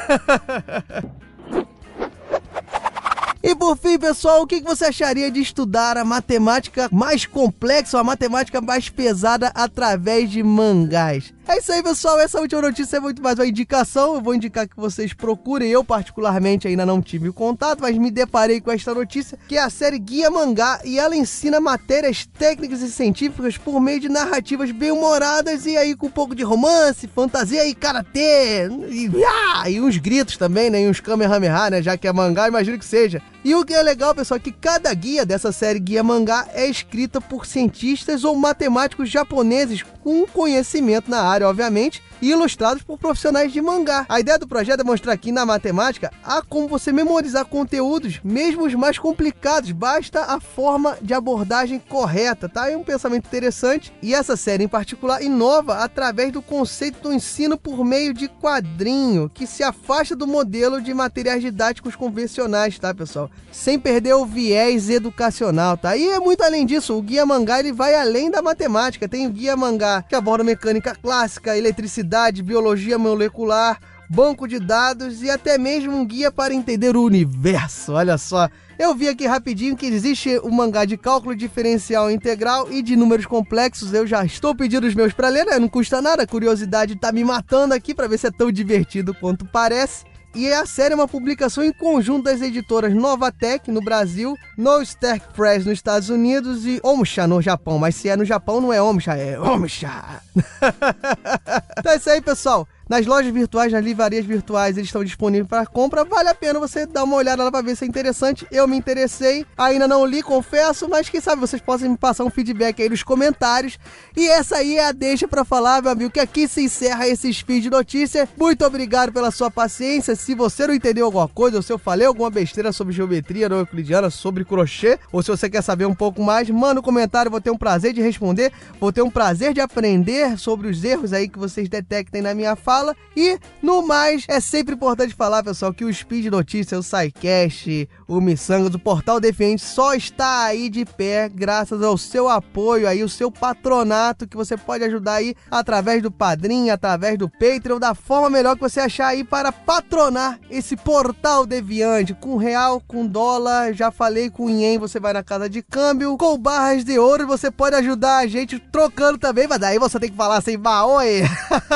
E 3.47 3.53
por 3.53 3.77
fim, 3.77 3.99
pessoal, 3.99 4.41
o 4.41 4.47
que 4.47 4.59
você 4.59 4.85
acharia 4.85 5.29
de 5.29 5.39
estudar 5.39 5.99
a 5.99 6.03
matemática 6.03 6.89
mais 6.91 7.27
complexa, 7.27 7.99
a 7.99 8.03
matemática 8.03 8.59
mais 8.59 8.89
pesada 8.89 9.51
através 9.53 10.31
de 10.31 10.41
mangás? 10.41 11.31
É 11.47 11.59
isso 11.59 11.71
aí, 11.71 11.83
pessoal. 11.83 12.19
Essa 12.19 12.41
última 12.41 12.59
notícia 12.59 12.97
é 12.97 12.99
muito 12.99 13.21
mais 13.21 13.37
uma 13.37 13.45
indicação. 13.45 14.15
Eu 14.15 14.21
vou 14.21 14.33
indicar 14.33 14.67
que 14.67 14.75
vocês 14.75 15.13
procurem. 15.13 15.69
Eu, 15.69 15.83
particularmente, 15.83 16.67
ainda 16.67 16.87
não 16.87 16.99
tive 16.99 17.31
contato, 17.31 17.81
mas 17.81 17.95
me 17.99 18.09
deparei 18.09 18.59
com 18.59 18.71
esta 18.71 18.95
notícia, 18.95 19.37
que 19.47 19.55
é 19.55 19.61
a 19.61 19.69
série 19.69 19.99
Guia 19.99 20.31
Mangá, 20.31 20.81
e 20.83 20.97
ela 20.97 21.15
ensina 21.15 21.59
matérias 21.59 22.25
técnicas 22.25 22.81
e 22.81 22.91
científicas 22.91 23.59
por 23.59 23.79
meio 23.79 23.99
de 23.99 24.09
narrativas 24.09 24.71
bem-humoradas 24.71 25.67
e 25.67 25.77
aí 25.77 25.95
com 25.95 26.07
um 26.07 26.11
pouco 26.11 26.33
de 26.33 26.41
romance, 26.41 27.07
fantasia 27.07 27.63
e 27.63 27.75
karatê, 27.75 28.67
e, 28.89 29.11
ah, 29.23 29.69
e 29.69 29.79
uns 29.79 29.97
gritos 29.97 30.35
também, 30.35 30.71
né? 30.71 30.81
E 30.81 30.89
uns 30.89 30.99
kamehameha, 30.99 31.69
né? 31.69 31.83
Já 31.83 31.95
que 31.95 32.07
é 32.07 32.11
mangá, 32.11 32.47
imagino 32.47 32.79
que 32.79 32.85
seja. 32.85 33.21
E 33.45 33.53
o 33.53 33.63
que 33.63 33.75
é 33.75 33.83
legal, 33.83 34.15
pessoal, 34.15 34.37
é 34.37 34.41
que 34.41 34.51
cada 34.51 34.91
guia 34.91 35.23
dessa 35.23 35.51
série 35.51 35.79
Guia 35.79 36.03
Mangá 36.03 36.47
é 36.51 36.65
escrita 36.65 37.21
por 37.21 37.45
cientistas 37.45 38.23
ou 38.23 38.35
matemáticos 38.35 39.07
japoneses 39.07 39.83
com 40.03 40.25
conhecimento 40.25 41.11
na 41.11 41.21
área, 41.21 41.47
obviamente, 41.47 42.01
e 42.21 42.31
ilustrados 42.31 42.83
por 42.83 42.97
profissionais 42.97 43.51
de 43.51 43.61
mangá. 43.61 44.05
A 44.07 44.19
ideia 44.19 44.39
do 44.39 44.47
projeto 44.47 44.81
é 44.81 44.83
mostrar 44.83 45.17
que 45.17 45.31
na 45.31 45.45
matemática 45.45 46.11
há 46.23 46.41
como 46.41 46.67
você 46.67 46.91
memorizar 46.91 47.45
conteúdos, 47.45 48.19
mesmo 48.23 48.65
os 48.65 48.73
mais 48.73 48.97
complicados, 48.97 49.71
basta 49.71 50.21
a 50.21 50.39
forma 50.39 50.97
de 51.01 51.13
abordagem 51.13 51.79
correta, 51.79 52.47
tá? 52.47 52.69
É 52.69 52.77
um 52.77 52.83
pensamento 52.83 53.25
interessante 53.25 53.93
e 54.01 54.13
essa 54.13 54.35
série 54.35 54.63
em 54.63 54.67
particular 54.67 55.21
inova 55.21 55.83
através 55.83 56.31
do 56.31 56.41
conceito 56.41 57.01
do 57.01 57.13
ensino 57.13 57.57
por 57.57 57.83
meio 57.83 58.13
de 58.13 58.27
quadrinho, 58.27 59.29
que 59.33 59.45
se 59.45 59.63
afasta 59.63 60.15
do 60.15 60.27
modelo 60.27 60.81
de 60.81 60.93
materiais 60.93 61.41
didáticos 61.41 61.95
convencionais, 61.95 62.79
tá, 62.79 62.93
pessoal? 62.93 63.29
Sem 63.51 63.79
perder 63.79 64.13
o 64.13 64.25
viés 64.25 64.89
educacional, 64.89 65.77
tá? 65.77 65.95
E 65.97 66.07
é 66.09 66.19
muito 66.19 66.43
além 66.43 66.65
disso, 66.65 66.97
o 66.97 67.01
guia 67.01 67.25
mangá 67.25 67.59
ele 67.59 67.73
vai 67.73 67.95
além 67.95 68.31
da 68.31 68.41
matemática. 68.41 69.07
Tem 69.07 69.27
o 69.27 69.29
guia 69.29 69.55
mangá 69.57 70.01
que 70.01 70.15
aborda 70.15 70.43
mecânica 70.43 70.95
clássica, 70.95 71.57
eletricidade 71.57 72.04
biologia 72.43 72.97
molecular, 72.97 73.79
banco 74.09 74.47
de 74.47 74.59
dados 74.59 75.21
e 75.23 75.29
até 75.29 75.57
mesmo 75.57 75.95
um 75.95 76.05
guia 76.05 76.31
para 76.31 76.53
entender 76.53 76.95
o 76.95 77.03
universo. 77.03 77.93
Olha 77.93 78.17
só, 78.17 78.49
eu 78.77 78.93
vi 78.93 79.07
aqui 79.07 79.25
rapidinho 79.25 79.75
que 79.75 79.85
existe 79.85 80.39
um 80.43 80.51
mangá 80.51 80.85
de 80.85 80.97
cálculo 80.97 81.35
diferencial 81.35 82.11
integral 82.11 82.71
e 82.71 82.81
de 82.81 82.95
números 82.95 83.25
complexos. 83.25 83.93
Eu 83.93 84.05
já 84.05 84.23
estou 84.23 84.53
pedindo 84.53 84.85
os 84.85 84.95
meus 84.95 85.13
para 85.13 85.29
ler, 85.29 85.45
né? 85.45 85.57
Não 85.59 85.67
custa 85.67 86.01
nada, 86.01 86.23
a 86.23 86.27
curiosidade 86.27 86.95
tá 86.95 87.11
me 87.11 87.23
matando 87.23 87.73
aqui 87.73 87.93
para 87.93 88.07
ver 88.07 88.17
se 88.17 88.27
é 88.27 88.31
tão 88.31 88.51
divertido 88.51 89.13
quanto 89.13 89.45
parece. 89.45 90.05
E 90.35 90.51
a 90.51 90.65
série 90.65 90.91
é 90.93 90.95
uma 90.95 91.07
publicação 91.07 91.63
em 91.63 91.71
conjunto 91.71 92.25
das 92.25 92.41
editoras 92.41 92.93
Novatec 92.93 93.71
no 93.71 93.81
Brasil, 93.81 94.35
No 94.57 94.81
Stark 94.81 95.33
Press 95.33 95.65
nos 95.65 95.75
Estados 95.75 96.09
Unidos 96.09 96.65
e 96.65 96.77
Omsha 96.83 97.25
no 97.25 97.41
Japão. 97.41 97.79
Mas 97.79 97.95
se 97.95 98.09
é 98.09 98.17
no 98.17 98.25
Japão, 98.25 98.59
não 98.59 98.73
é 98.73 98.81
Omsha, 98.81 99.13
é 99.13 99.39
Omsha. 99.39 100.21
então 101.79 101.91
é 101.93 101.95
isso 101.95 102.09
aí, 102.09 102.21
pessoal. 102.21 102.67
Nas 102.87 103.03
lojas 103.03 103.33
virtuais, 103.33 103.73
nas 103.73 103.83
livrarias 103.83 104.23
virtuais, 104.23 104.77
eles 104.77 104.89
estão 104.89 105.03
disponíveis 105.03 105.49
para 105.49 105.65
compra. 105.65 106.05
Vale 106.05 106.29
a 106.29 106.35
pena 106.35 106.59
você 106.59 106.85
dar 106.85 107.03
uma 107.03 107.15
olhada 107.15 107.43
lá 107.43 107.51
para 107.51 107.63
ver 107.63 107.75
se 107.75 107.83
é 107.83 107.87
interessante. 107.87 108.45
Eu 108.51 108.67
me 108.67 108.77
interessei, 108.77 109.43
ainda 109.57 109.87
não 109.87 110.05
li, 110.05 110.21
confesso, 110.21 110.87
mas 110.87 111.09
quem 111.09 111.19
sabe 111.19 111.41
vocês 111.41 111.59
possam 111.59 111.89
me 111.89 111.97
passar 111.97 112.23
um 112.23 112.29
feedback 112.29 112.83
aí 112.83 112.87
nos 112.87 113.01
comentários. 113.01 113.79
E 114.15 114.27
essa 114.27 114.57
aí 114.57 114.77
é 114.77 114.85
a 114.85 114.91
deixa 114.91 115.27
para 115.27 115.43
falar, 115.43 115.81
meu 115.81 115.91
amigo, 115.91 116.11
que 116.11 116.19
aqui 116.19 116.47
se 116.47 116.61
encerra 116.61 117.07
esse 117.07 117.33
feed 117.33 117.61
de 117.61 117.69
notícia. 117.71 118.29
Muito 118.37 118.63
obrigado 118.63 119.11
pela 119.11 119.31
sua 119.31 119.49
paciência. 119.49 120.15
Se 120.15 120.35
você 120.35 120.67
não 120.67 120.75
entendeu 120.75 121.05
alguma 121.05 121.27
coisa, 121.27 121.57
ou 121.57 121.63
se 121.63 121.73
eu 121.73 121.79
falei 121.79 122.05
alguma 122.05 122.29
besteira 122.29 122.71
sobre 122.71 122.93
geometria 122.93 123.49
não 123.49 123.57
euclidiana, 123.57 124.11
sobre 124.11 124.45
crochê, 124.45 124.99
ou 125.11 125.23
se 125.23 125.31
você 125.31 125.49
quer 125.49 125.63
saber 125.63 125.87
um 125.87 125.95
pouco 125.95 126.21
mais, 126.21 126.51
manda 126.51 126.79
um 126.79 126.83
comentário, 126.83 127.31
vou 127.31 127.41
ter 127.41 127.49
um 127.49 127.57
prazer 127.57 127.93
de 127.93 128.01
responder, 128.01 128.53
vou 128.79 128.93
ter 128.93 129.01
um 129.01 129.09
prazer 129.09 129.55
de 129.55 129.59
aprender 129.59 130.37
sobre 130.37 130.67
os 130.67 130.83
erros 130.83 131.13
aí 131.13 131.27
que 131.27 131.39
vocês 131.39 131.67
detectem 131.67 132.21
na 132.21 132.35
minha 132.35 132.55
fala 132.55 132.74
fala. 132.75 132.95
E, 133.15 133.39
no 133.61 133.81
mais, 133.87 134.25
é 134.27 134.41
sempre 134.41 134.75
importante 134.75 135.13
falar, 135.13 135.41
pessoal, 135.41 135.73
que 135.73 135.85
o 135.85 135.93
Speed 135.93 136.25
Notícia, 136.25 136.77
o 136.77 136.83
SciCast, 136.83 137.87
o 138.07 138.19
Missangas, 138.19 138.75
o 138.75 138.79
Portal 138.79 139.21
Defiante 139.21 139.63
só 139.63 139.93
está 139.93 140.43
aí 140.43 140.69
de 140.69 140.83
pé 140.83 141.29
graças 141.29 141.81
ao 141.81 141.97
seu 141.97 142.27
apoio 142.27 142.87
aí, 142.87 143.03
o 143.03 143.09
seu 143.09 143.31
patronato 143.31 144.27
que 144.27 144.35
você 144.35 144.57
pode 144.57 144.83
ajudar 144.83 145.13
aí 145.13 145.33
através 145.49 146.01
do 146.01 146.11
Padrim, 146.11 146.69
através 146.69 147.17
do 147.17 147.29
Patreon, 147.29 147.79
da 147.79 147.95
forma 147.95 148.29
melhor 148.29 148.55
que 148.55 148.61
você 148.61 148.81
achar 148.81 149.07
aí 149.07 149.23
para 149.23 149.51
patronar 149.51 150.37
esse 150.49 150.75
Portal 150.75 151.45
Deviante 151.45 152.13
com 152.13 152.35
real, 152.35 152.81
com 152.85 153.07
dólar, 153.07 153.73
já 153.73 153.91
falei 153.91 154.29
com 154.29 154.49
ien, 154.49 154.77
você 154.77 154.99
vai 154.99 155.13
na 155.13 155.23
casa 155.23 155.49
de 155.49 155.61
câmbio, 155.61 156.17
com 156.17 156.37
barras 156.37 156.83
de 156.83 156.99
ouro, 156.99 157.25
você 157.25 157.49
pode 157.49 157.77
ajudar 157.77 158.17
a 158.17 158.27
gente 158.27 158.59
trocando 158.59 159.17
também, 159.17 159.47
mas 159.47 159.59
daí 159.59 159.79
você 159.79 159.97
tem 159.99 160.09
que 160.09 160.17
falar 160.17 160.37
assim, 160.37 160.57
oi. 160.57 161.23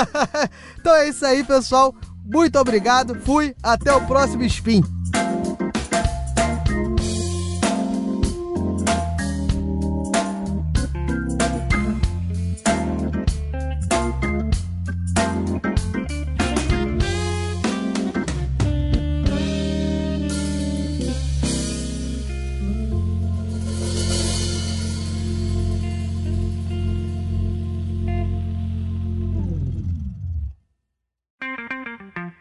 então 0.89 1.01
é 1.01 1.09
isso 1.09 1.23
aí, 1.23 1.43
pessoal. 1.43 1.93
Muito 2.25 2.57
obrigado. 2.57 3.13
Fui. 3.21 3.55
Até 3.61 3.93
o 3.93 4.01
próximo 4.07 4.43
Spin. 4.43 4.83